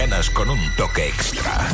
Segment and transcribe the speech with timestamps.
[0.00, 1.68] mañanas con un toque extra.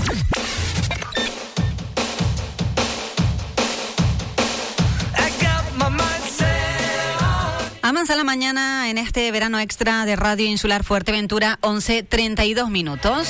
[8.17, 13.29] La mañana en este verano extra de Radio Insular Fuerteventura, 11.32 minutos.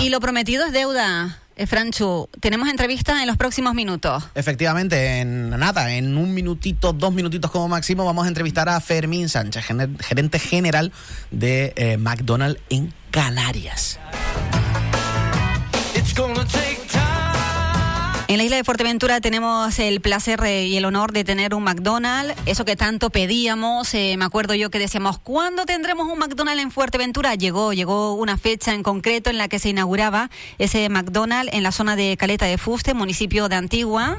[0.00, 1.40] Y lo prometido es deuda.
[1.60, 4.24] Eh, Franchu, tenemos entrevista en los próximos minutos.
[4.34, 9.28] Efectivamente, en nada, en un minutito, dos minutitos como máximo, vamos a entrevistar a Fermín
[9.28, 9.66] Sánchez,
[10.00, 10.90] gerente general
[11.30, 13.98] de eh, McDonald's en Canarias.
[18.30, 22.36] En la isla de Fuerteventura tenemos el placer y el honor de tener un McDonald's,
[22.46, 23.92] eso que tanto pedíamos.
[23.92, 27.34] eh, me acuerdo yo que decíamos, ¿cuándo tendremos un McDonald's en Fuerteventura?
[27.34, 31.72] Llegó, llegó una fecha en concreto en la que se inauguraba ese McDonald's en la
[31.72, 34.16] zona de Caleta de Fuste, municipio de Antigua.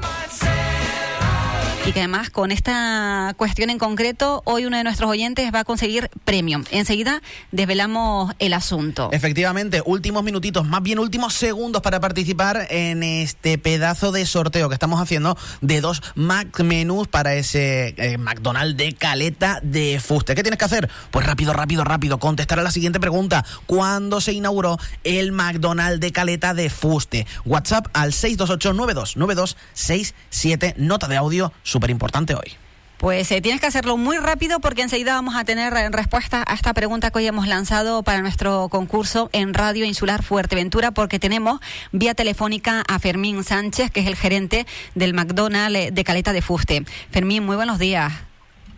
[1.84, 5.64] Y que además con esta cuestión en concreto, hoy uno de nuestros oyentes va a
[5.64, 6.62] conseguir premio.
[6.70, 9.08] Enseguida desvelamos el asunto.
[9.10, 14.74] Efectivamente, últimos minutitos, más bien últimos segundos para participar en este pedazo de sorteo que
[14.74, 20.36] estamos haciendo de dos Mac menús para ese eh, McDonald's de Caleta de Fuste.
[20.36, 20.88] ¿Qué tienes que hacer?
[21.10, 23.44] Pues rápido, rápido, rápido, contestar a la siguiente pregunta.
[23.66, 27.26] ¿Cuándo se inauguró el McDonald's de Caleta de Fuste?
[27.44, 32.52] WhatsApp al 628-929267, nota de audio súper importante hoy.
[32.98, 36.54] Pues eh, tienes que hacerlo muy rápido porque enseguida vamos a tener eh, respuesta a
[36.54, 41.58] esta pregunta que hoy hemos lanzado para nuestro concurso en Radio Insular Fuerteventura porque tenemos
[41.90, 46.42] vía telefónica a Fermín Sánchez, que es el gerente del McDonald's eh, de Caleta de
[46.42, 46.84] Fuste.
[47.10, 48.12] Fermín, muy buenos días.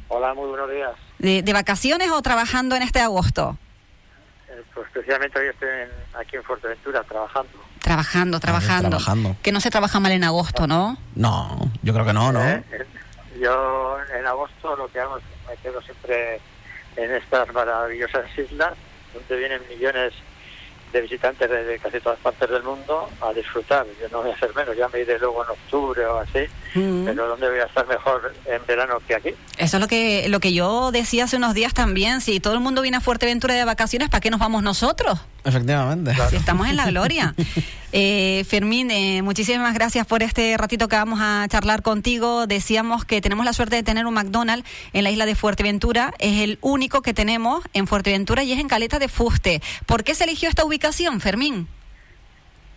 [0.09, 0.93] Hola, muy buenos días.
[1.19, 3.59] ¿De, de vacaciones o trabajando en este agosto?
[4.49, 7.51] Eh, pues precisamente hoy estoy en- aquí en Fuerteventura trabajando.
[7.85, 8.89] Trabajando, trabajando.
[8.89, 9.37] trabajando.
[9.43, 10.97] Que no se trabaja mal en agosto, ¿no?
[11.15, 12.43] No, yo creo que no, ¿no?
[12.43, 12.87] Eh, eh,
[13.39, 16.41] yo en agosto lo que hago es me quedo siempre
[16.97, 18.73] en estas maravillosas islas
[19.13, 20.15] donde vienen millones
[20.95, 23.85] de visitantes de, de casi todas partes del mundo a disfrutar.
[24.01, 27.05] Yo no voy a hacer menos, ya me iré luego en octubre o así, Mm.
[27.05, 29.31] pero ¿dónde voy a estar mejor en verano que aquí?
[29.59, 32.21] Eso es lo que, lo que yo decía hace unos días también.
[32.21, 35.21] Si todo el mundo viene a Fuerteventura de vacaciones, ¿para qué nos vamos nosotros?
[35.45, 36.15] Efectivamente.
[36.31, 37.35] Si estamos en la gloria.
[37.97, 42.49] Eh, Fermín, eh, muchísimas gracias por este ratito que vamos a charlar contigo.
[42.49, 46.13] Decíamos que tenemos la suerte de tener un McDonald's en la isla de Fuerteventura.
[46.19, 49.63] Es el único que tenemos en Fuerteventura y es en Caleta de Fuste.
[49.87, 51.69] ¿Por qué se eligió esta ubicación, Fermín?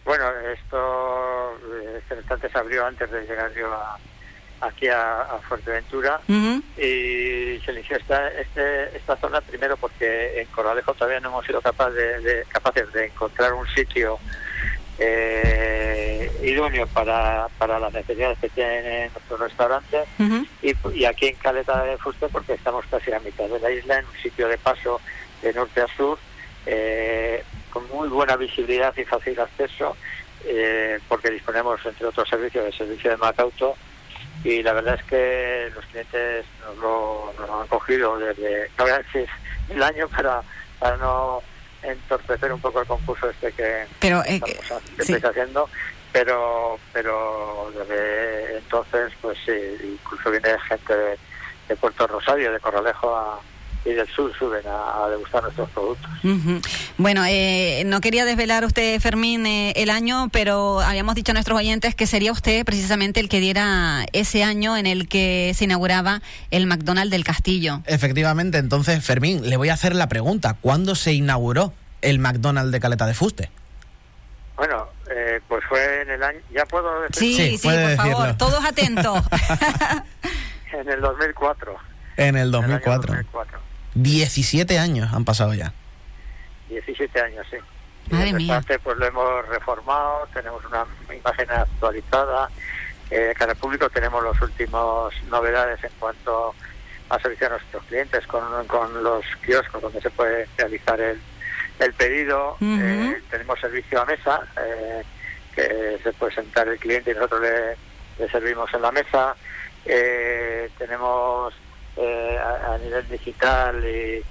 [0.07, 1.53] Bueno, esto
[2.09, 3.97] este se abrió antes de llegar yo a-
[4.61, 6.21] aquí a, a Fuerteventura.
[6.77, 11.61] Y se eligió esta, este, esta zona primero porque en Corralejo todavía no hemos sido
[11.61, 14.17] capaz de, de- capaces de encontrar un sitio
[14.99, 20.07] eh, idóneo para, para las necesidades que tienen nuestros restaurantes
[20.61, 23.97] y, y aquí en Caleta de Fuste porque estamos casi a mitad de la isla
[23.99, 25.01] en un sitio de paso
[25.41, 26.17] de norte a sur
[26.65, 29.95] eh, con muy buena visibilidad y fácil acceso
[30.45, 33.75] eh, porque disponemos entre otros servicios del servicio de Macauto
[34.43, 38.83] y la verdad es que los clientes nos lo, nos lo han cogido desde no
[38.83, 39.27] voy a decir
[39.69, 40.41] el año para,
[40.79, 41.41] para no
[41.81, 45.13] entorpecer un poco el concurso este que Pero, eh, estamos ha- que sí.
[45.13, 45.69] estáis haciendo
[46.13, 49.51] pero pero desde entonces pues sí,
[49.83, 51.17] incluso viene gente de,
[51.67, 53.39] de Puerto Rosario de Corralejo a-
[53.89, 56.09] y del sur suben a, a degustar nuestros productos.
[56.97, 61.57] Bueno, eh, no quería desvelar usted, Fermín, eh, el año, pero habíamos dicho a nuestros
[61.57, 66.21] oyentes que sería usted precisamente el que diera ese año en el que se inauguraba
[66.51, 67.81] el McDonald's del Castillo.
[67.85, 70.55] Efectivamente, entonces, Fermín, le voy a hacer la pregunta.
[70.59, 73.49] ¿Cuándo se inauguró el McDonald's de Caleta de Fuste?
[74.55, 78.17] bueno eh, pues fue en el año ya puedo decir Sí, sí, Sí, por favor,
[78.25, 78.37] decirlo.
[78.37, 79.23] todos atentos.
[80.73, 81.75] en el 2004
[82.17, 83.13] En el en el año 2004.
[83.97, 85.73] 2004 17 años han pasado ya.
[86.69, 87.57] 17 años, sí.
[88.09, 88.61] Madre mía.
[88.83, 92.49] pues lo hemos reformado, tenemos una imagen actualizada.
[93.09, 96.53] Eh, cara al público tenemos las últimas novedades en cuanto
[97.09, 101.19] a servicio a nuestros clientes con, con los kioscos donde se puede realizar el,
[101.79, 102.57] el pedido.
[102.61, 105.03] Eh, tenemos servicio a mesa, eh,
[105.55, 107.77] que se puede sentar el cliente y nosotros le,
[108.19, 109.35] le servimos en la mesa.
[109.85, 111.53] Eh, tenemos
[111.97, 114.23] eh, a, a nivel digital y,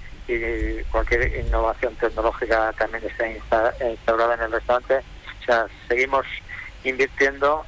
[0.90, 4.96] cualquier innovación tecnológica también está insta- instaurada en el restaurante.
[5.40, 6.26] O sea, seguimos
[6.82, 7.64] invirtiendo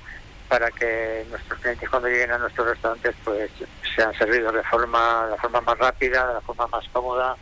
[0.48, 3.50] para que nuestros clientes cuando lleguen a nuestros restaurantes pues
[3.94, 7.36] sean servidos de forma de la forma más rápida, de la forma más cómoda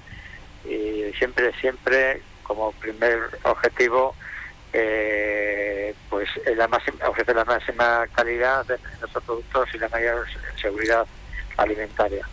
[0.65, 4.15] y siempre siempre como primer objetivo
[4.73, 10.27] eh, pues la máxima, ofrecer la máxima calidad de nuestros productos y la mayor
[10.61, 11.07] seguridad
[11.57, 12.29] alimentaria.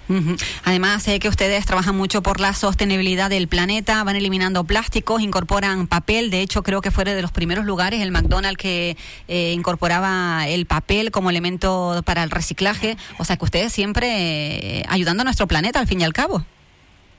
[0.63, 5.87] Además, sé que ustedes trabajan mucho por la sostenibilidad del planeta, van eliminando plásticos, incorporan
[5.87, 6.29] papel.
[6.29, 8.97] De hecho, creo que fue de los primeros lugares el McDonald's que
[9.27, 12.97] eh, incorporaba el papel como elemento para el reciclaje.
[13.17, 16.45] O sea, que ustedes siempre eh, ayudando a nuestro planeta, al fin y al cabo.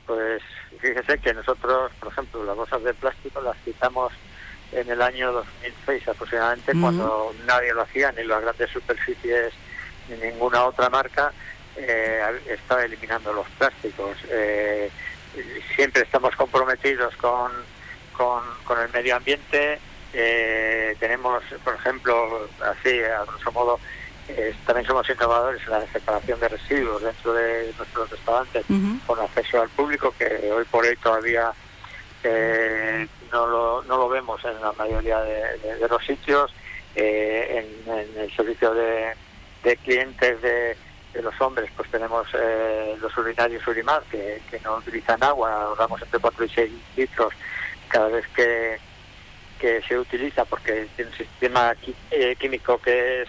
[0.07, 0.43] Pues
[0.81, 4.13] fíjese que nosotros, por ejemplo, las bolsas de plástico las quitamos
[4.73, 9.53] en el año 2006 aproximadamente, cuando nadie lo hacía, ni las grandes superficies,
[10.09, 11.33] ni ninguna otra marca
[11.77, 14.17] eh, estaba eliminando los plásticos.
[14.31, 14.91] Eh,
[15.75, 17.53] siempre estamos comprometidos con,
[18.13, 19.79] con, el medio ambiente.
[20.13, 23.81] Eh, tenemos, por ejemplo, así, a grosso modo,
[24.29, 28.65] eh, también somos innovadores en la separación de residuos dentro de nuestros restaurantes
[29.07, 31.53] con acceso al público, que hoy por hoy todavía
[32.25, 36.53] eh, no, lo, no lo vemos en la mayoría de, los sitios.
[36.97, 39.15] Eh, en, el servicio de,
[39.83, 40.77] clientes de,
[41.23, 46.19] los hombres, pues tenemos eh, los urinarios Urimar, que, que no utilizan agua, ahorramos entre
[46.21, 47.33] 4 y 6 litros
[47.89, 48.79] cada vez que,
[49.59, 51.75] que se utiliza, porque tiene un sistema
[52.39, 53.29] químico que es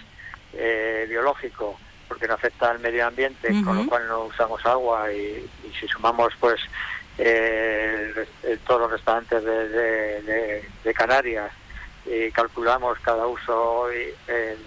[1.10, 1.78] biológico,
[2.08, 5.88] porque no afecta al medio ambiente, con lo cual no usamos agua y, y si
[5.88, 6.62] sumamos pues
[7.18, 8.28] eh,
[8.68, 11.52] todos los restaurantes de, Canarias
[12.06, 14.58] y calculamos cada uso hoy el,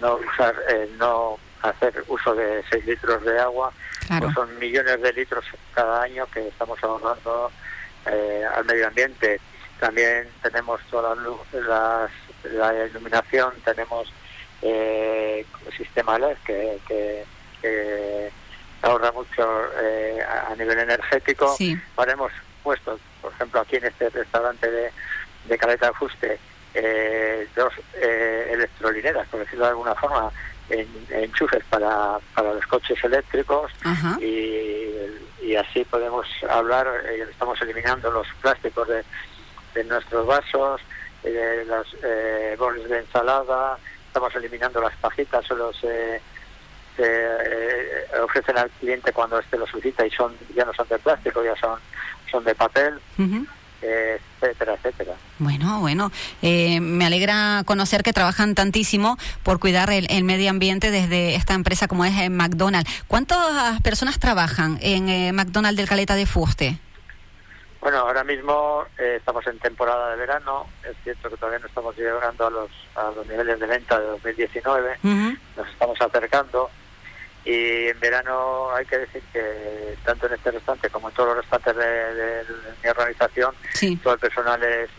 [0.00, 0.54] no usar
[0.98, 3.72] no hacer uso de 6 litros de agua
[4.18, 7.50] pues son millones de litros cada año que estamos ahorrando
[8.06, 9.40] eh, al medio ambiente.
[9.78, 11.14] También tenemos toda
[11.52, 12.10] la,
[12.52, 14.12] la iluminación tenemos
[14.62, 15.46] eh,
[15.76, 18.30] sistema LED que, que
[18.82, 19.46] ahorra mucho
[19.80, 21.56] eh, a nivel energético.
[21.96, 24.90] Ahora hemos puesto, por ejemplo, aquí en este restaurante de,
[25.46, 26.38] de Caleta de Fuste,
[26.74, 30.30] eh, dos eh, electrolineras, por decirlo de alguna forma,
[30.70, 33.70] en, enchufes para, para los coches eléctricos
[34.20, 34.88] y,
[35.42, 39.04] y, así podemos hablar, eh, estamos eliminando los plásticos de,
[39.74, 40.80] de nuestros vasos,
[41.22, 41.86] de los
[42.58, 45.76] boles de ensalada, estamos eliminando las pajitas o los
[46.98, 51.42] eh, ofrecen al cliente cuando este lo solicita y son ya no son de plástico,
[51.42, 51.78] ya son,
[52.30, 53.00] son de papel.
[53.82, 55.14] Etcétera, etcétera.
[55.38, 56.10] Bueno, bueno,
[56.42, 61.88] eh, me alegra conocer que trabajan tantísimo por cuidar el, medio ambiente desde esta empresa
[61.88, 62.90] como es eh, McDonald's.
[63.08, 66.78] ¿Cuántas personas trabajan en McDonald's del Caleta de Fuste?
[67.80, 70.66] Bueno, ahora mismo estamos en temporada de verano.
[70.84, 74.06] Es cierto que todavía no estamos llegando a los, a los niveles de venta de
[74.06, 74.98] 2019.
[75.02, 76.70] Nos estamos acercando.
[77.44, 81.38] Y en verano hay que decir que tanto en este restaurante como en todos los
[81.38, 82.44] restaurantes de,
[82.82, 83.54] mi organización,
[84.02, 84.90] todo el personal es,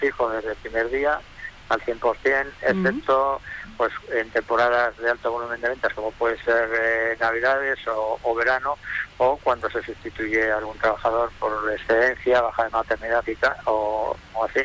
[0.00, 1.20] fijo desde el primer día
[1.68, 3.40] al 100%, excepto
[3.76, 8.78] pues en temporadas de alto volumen de ventas como puede ser eh, Navidades o, verano
[9.18, 14.44] o cuando se sustituye algún trabajador por excedencia, baja de maternidad y tal, o, o
[14.44, 14.60] así.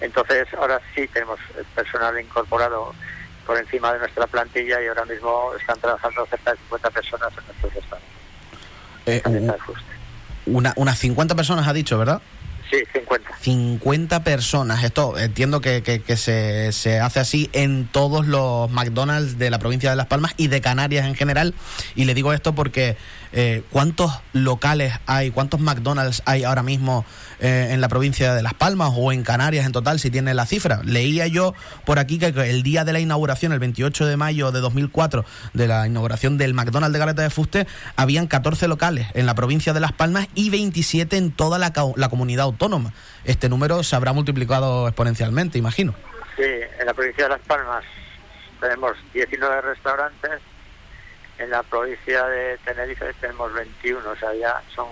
[0.00, 2.94] Entonces ahora sí tenemos el personal incorporado
[3.48, 7.46] por encima de nuestra plantilla y ahora mismo están trabajando cerca de 50 personas en
[7.46, 8.10] nuestros restaurantes.
[9.06, 9.22] Eh,
[10.44, 12.20] una, unas 50 personas ha dicho, ¿verdad?
[12.70, 13.30] Sí, 50.
[13.40, 14.84] 50 personas.
[14.84, 19.96] Esto entiendo que, se, se, hace así en todos los McDonald's de la provincia de
[19.96, 21.54] Las Palmas y de Canarias en general.
[21.94, 22.96] Y le digo esto porque
[23.32, 27.06] eh, ¿cuántos locales hay, cuántos McDonald's hay ahora mismo
[27.40, 30.44] eh, en la provincia de Las Palmas o en Canarias en total, si tiene la
[30.44, 30.82] cifra?
[30.84, 31.54] Leía yo
[31.86, 35.68] por aquí que el día de la inauguración, el 28 de mayo de 2004, de
[35.68, 39.80] la inauguración del McDonald's de Galeta de Fuste, habían 14 locales en la provincia de
[39.80, 42.57] Las Palmas y 27 en toda la, la comunidad autónoma.
[43.24, 45.94] Este número se habrá multiplicado exponencialmente, imagino.
[46.36, 46.44] Sí,
[46.78, 47.84] en la provincia de Las Palmas
[48.60, 50.40] tenemos 19 restaurantes
[51.38, 54.86] en la provincia de Tenerife tenemos 21, o sea, ya son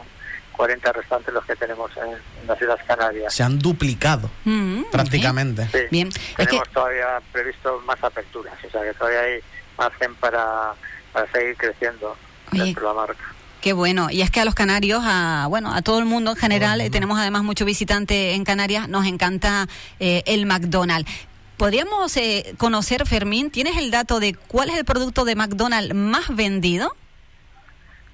[0.52, 3.34] 40 restantes los que tenemos en, las Islas Canarias.
[3.34, 5.68] Se han duplicado mm, prácticamente.
[5.90, 6.08] Bien.
[6.36, 9.40] Tenemos todavía previsto más aperturas, o sea que todavía hay
[9.76, 10.74] margen para,
[11.12, 12.16] para seguir creciendo
[12.52, 13.35] dentro de la marca.
[13.66, 14.10] Qué bueno.
[14.12, 17.18] Y es que a los canarios, a bueno, a todo el mundo en general, tenemos
[17.18, 19.66] además mucho visitante en Canarias, nos encanta
[19.98, 21.10] eh, el McDonald's.
[21.56, 26.36] ¿Podríamos eh, conocer, Fermín, tienes el dato de cuál es el producto de McDonald's más
[26.36, 26.94] vendido?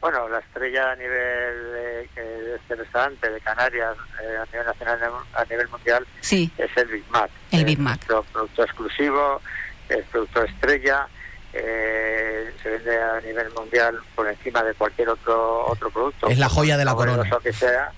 [0.01, 2.09] Bueno, la estrella a nivel de,
[2.55, 5.01] este restaurante de Canarias, eh, a nivel nacional,
[5.35, 6.51] a nivel mundial, sí.
[6.57, 7.31] es el Big Mac.
[7.51, 8.01] El Big Mac.
[8.01, 9.43] Es producto exclusivo,
[9.91, 11.09] es producto estrella,
[11.53, 16.29] eh, se vende a nivel mundial por encima de cualquier otro otro producto.
[16.29, 17.29] Es la joya de la corona.
[17.43, 17.93] que sea.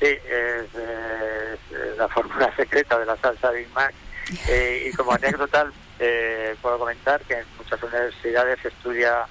[0.00, 0.66] Sí, es
[1.96, 3.94] la fórmula secreta de la salsa Big Mac
[4.48, 9.26] eh, y como anécdota, eh, puedo comentar que en muchas universidades se estudia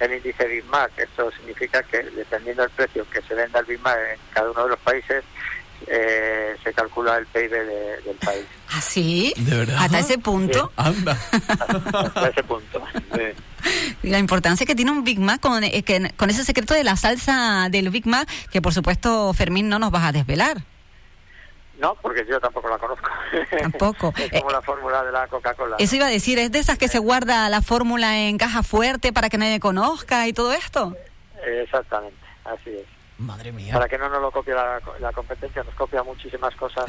[0.00, 0.90] el índice Big Mac.
[0.96, 4.64] Esto significa que dependiendo del precio que se venda el Big Mac en cada uno
[4.64, 5.24] de los países,
[5.86, 8.44] eh, se calcula el PIB de- del país.
[8.70, 9.32] ¿Ah, sí?
[9.36, 9.76] ¿De verdad?
[9.78, 10.72] Hasta ese punto.
[10.76, 11.18] Anda.
[11.92, 12.82] Hasta ese punto.
[13.14, 13.20] Sí.
[14.02, 16.96] La importancia que tiene un Big Mac con, eh, que- con ese secreto de la
[16.96, 20.62] salsa del Big Mac, que por supuesto, Fermín, no nos vas a desvelar.
[21.78, 23.10] No, porque yo tampoco la conozco.
[23.60, 24.14] Tampoco.
[24.30, 25.76] es como la fórmula de la Coca-Cola.
[25.78, 29.12] Eso iba a decir, ¿es de esas que se guarda la fórmula en caja fuerte
[29.12, 30.96] para que nadie conozca y todo esto?
[31.44, 32.86] Exactamente, así es.
[33.18, 33.72] Madre mía.
[33.72, 36.84] Para que no nos lo copie la, la competencia, nos copia muchísimas cosas,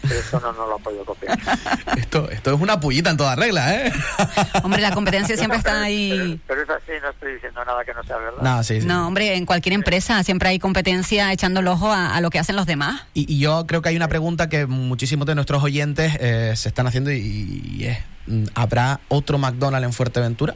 [0.00, 1.38] pero esto no nos lo ha podido copiar.
[1.98, 3.92] Esto, esto es una pullita en toda regla, ¿eh?
[4.62, 6.40] Hombre, la competencia siempre está ahí.
[6.46, 8.42] Pero, pero es así, no estoy diciendo nada que no sea verdad.
[8.42, 8.86] No, sí, sí.
[8.86, 12.38] No, hombre, en cualquier empresa siempre hay competencia echando el ojo a, a lo que
[12.38, 13.02] hacen los demás.
[13.14, 16.68] Y, y yo creo que hay una pregunta que muchísimos de nuestros oyentes eh, se
[16.68, 20.54] están haciendo y, y es, mm, ¿habrá otro McDonald's en Fuerteventura?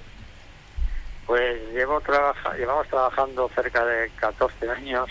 [2.01, 5.11] Llevo trabaja, llevamos trabajando cerca de 14 años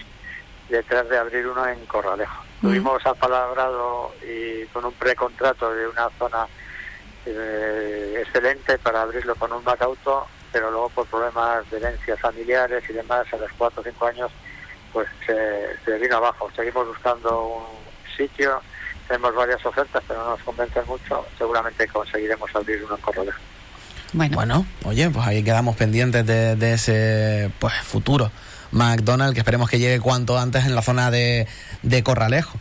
[0.69, 2.43] detrás de abrir uno en Corralejo.
[2.61, 2.67] Mm.
[2.67, 6.47] Tuvimos apalabrado y con un precontrato de una zona
[7.25, 12.93] eh, excelente para abrirlo con un Macauto, pero luego por problemas de herencias familiares y
[12.93, 14.31] demás, a los 4 o 5 años,
[14.91, 16.49] pues se, se vino abajo.
[16.55, 17.65] Seguimos buscando un
[18.17, 18.61] sitio,
[19.07, 21.25] tenemos varias ofertas, pero no nos convencen mucho.
[21.37, 23.39] Seguramente conseguiremos abrir uno en Corralejo.
[24.13, 28.31] Bueno, Bueno, oye, pues ahí quedamos pendientes de, de ese pues futuro
[28.71, 31.47] McDonald's que esperemos que llegue cuanto antes en la zona de,
[31.83, 32.57] de Corralejo.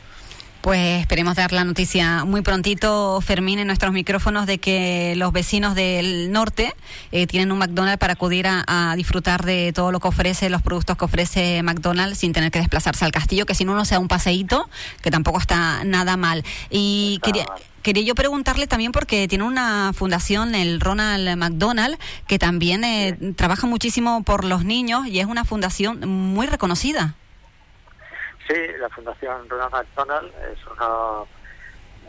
[0.61, 5.75] pues esperemos dar la noticia muy prontito, Fermín, en nuestros micrófonos de que los vecinos
[5.75, 6.75] del norte
[7.13, 10.61] eh, tienen un McDonald's para acudir a, a disfrutar de todo lo que ofrece, los
[10.63, 13.99] productos que ofrece McDonald's sin tener que desplazarse al castillo, que si no, no sea
[14.01, 14.69] un paseíto,
[15.01, 16.45] que tampoco está nada mal.
[16.71, 17.45] Y Está quería...
[17.47, 17.63] mal.
[17.89, 23.67] Quería yo preguntarle también porque tiene una fundación, el Ronald McDonald, que también eh, trabaja
[23.67, 27.15] muchísimo por los niños y es una fundación muy reconocida.
[28.47, 31.27] Sí, la Fundación Ronald McDonald es, uno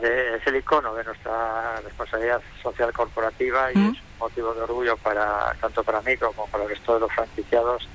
[0.02, 3.86] de- es el icono de nuestra responsabilidad social corporativa y Mm.
[3.94, 7.12] es un motivo de orgullo para tanto para mí como para el resto de los
[7.14, 7.88] franquiciados.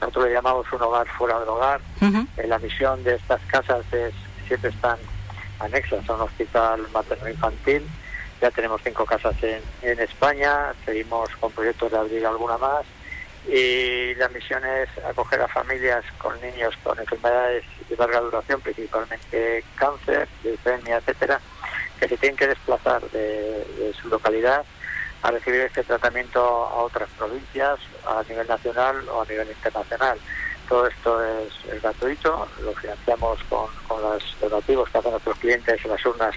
[0.00, 1.82] Nosotros le llamamos un hogar fuera del hogar.
[2.38, 4.14] Eh, la misión de estas casas es
[4.48, 4.96] siempre están
[5.58, 7.86] anexas a un hospital materno-infantil.
[8.40, 12.84] Ya tenemos cinco casas en, en España, seguimos con proyectos de abrir alguna más.
[13.48, 19.64] Y la misión es acoger a familias con niños con enfermedades de larga duración, principalmente
[19.76, 21.40] cáncer, leucemia, etcétera,
[22.00, 24.64] que se tienen que desplazar de, de su localidad
[25.22, 30.18] a recibir este tratamiento a otras provincias, a nivel nacional o a nivel internacional.
[30.68, 35.84] Todo esto es, es gratuito, lo financiamos con, con los donativos que hacen nuestros clientes
[35.84, 36.34] en las urnas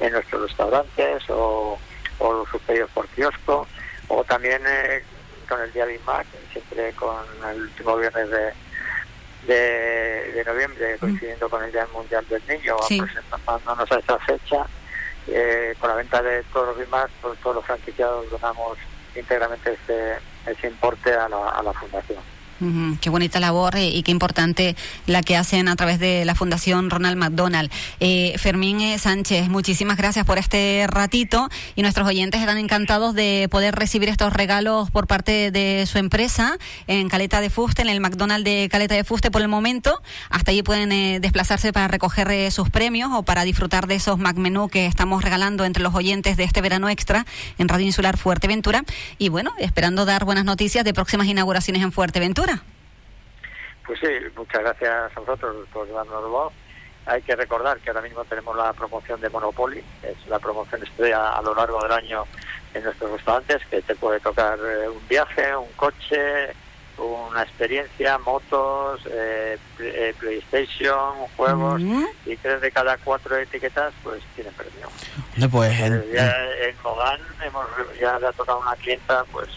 [0.00, 1.78] en nuestros restaurantes o,
[2.18, 3.66] o los pedidos por kiosco,
[4.08, 5.02] o también eh,
[5.48, 7.16] con el día Big Mac, siempre con
[7.50, 8.52] el último viernes de,
[9.46, 13.00] de, de noviembre, coincidiendo con el Día Mundial del Niño, Sí.
[13.00, 14.66] aproximándonos a esa fecha.
[15.28, 18.78] Eh, con la venta de todos los Big Mac, pues, todos los franquiciados donamos
[19.14, 22.20] íntegramente ese, ese importe a la, a la fundación.
[22.58, 26.34] Ujú, Qué bonita labor eh, y qué importante la que hacen a través de la
[26.34, 27.70] Fundación Ronald McDonald.
[28.00, 33.48] Eh, Fermín eh, Sánchez, muchísimas gracias por este ratito y nuestros oyentes están encantados de
[33.50, 38.00] poder recibir estos regalos por parte de su empresa en Caleta de Fuste, en el
[38.00, 40.00] McDonald's de Caleta de Fuste por el momento.
[40.30, 44.68] Hasta allí pueden eh, desplazarse para recoger sus premios o para disfrutar de esos McMenú
[44.68, 47.26] que estamos regalando entre los oyentes de este verano extra
[47.58, 48.82] en Radio Insular Fuerteventura.
[49.18, 52.45] Y bueno, esperando dar buenas noticias de próximas inauguraciones en Fuerteventura.
[53.86, 56.52] Pues sí, muchas gracias a vosotros por darnos voz.
[57.06, 61.30] Hay que recordar que ahora mismo tenemos la promoción de Monopoly, es la promoción estrella
[61.36, 62.24] a lo largo del año
[62.74, 66.48] en nuestros restaurantes, que te puede tocar eh, un viaje, un coche,
[66.98, 72.04] una experiencia, motos, eh, eh, PlayStation, juegos, Mm.
[72.26, 74.88] y tres de cada cuatro etiquetas pues tienen premio.
[75.34, 76.34] Hombre, Pues en- Eh, ya
[76.68, 77.66] en Mogán hemos,
[78.00, 79.48] ya le ha tocado una clienta pues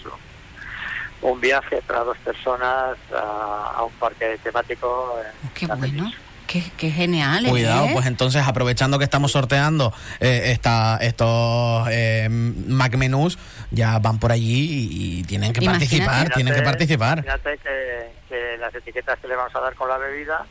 [1.21, 5.17] un, viaje para dos personas a, a un parque temático.
[5.43, 6.11] en Qué bueno.
[6.47, 7.45] Qué, qué genial.
[7.47, 7.91] Cuidado, ¿eh?
[7.93, 13.37] pues entonces aprovechando que estamos sorteando eh, esta, estos eh, McMenús,
[13.69, 15.85] ya van por allí y, y tienen que Imagínate.
[15.85, 17.17] participar, tienen que Imagínate- participar.
[17.19, 20.43] Imagínate que, que las etiquetas que le vamos a dar con la bebida,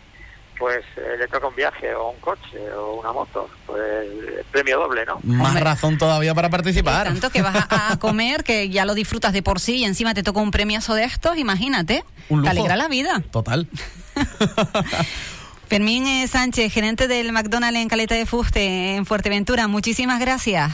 [0.59, 4.79] pues eh, le toca un viaje o un coche o una moto, pues eh, premio
[4.81, 5.21] doble, ¿no?
[5.23, 5.65] Más Hombre.
[5.65, 7.07] razón todavía para Y participar.
[7.07, 10.15] tanto que vas a, a comer, que ya lo disfrutas de por sí y encima
[10.15, 12.05] te toca un premiazo de estos, imagínate.
[12.29, 12.50] Un Te lujo.
[12.50, 13.23] alegra la vida.
[13.31, 13.69] Total.
[15.69, 20.73] Fermín Sánchez, gerente del McDonald's en Caleta de Fuste, en Fuerteventura, muchísimas gracias.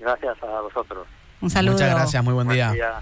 [0.00, 1.06] Gracias a vosotros.
[1.40, 1.74] Un saludo.
[1.74, 2.72] Muchas gracias, muy buen día.
[2.72, 3.00] día.